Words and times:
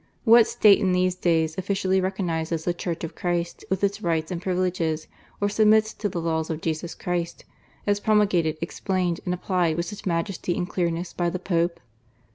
What 0.23 0.47
State 0.47 0.79
in 0.79 0.93
these 0.93 1.13
days 1.13 1.55
officially 1.59 2.01
recognizes 2.01 2.65
the 2.65 2.73
Church 2.73 3.03
of 3.03 3.13
Christ 3.13 3.63
with 3.69 3.83
its 3.83 4.01
rights 4.01 4.31
and 4.31 4.41
privileges, 4.41 5.05
or 5.39 5.47
submits 5.47 5.93
to 5.93 6.09
the 6.09 6.19
laws 6.19 6.49
of 6.49 6.59
Jesus 6.59 6.95
Christ, 6.95 7.45
as 7.85 7.99
promulgated, 7.99 8.57
explained, 8.61 9.19
and 9.25 9.31
applied 9.35 9.77
with 9.77 9.85
such 9.85 10.07
majesty 10.07 10.57
and 10.57 10.67
clearness 10.67 11.13
by 11.13 11.29
the 11.29 11.37
Pope 11.37 11.79